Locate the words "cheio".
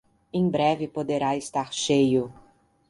1.71-2.33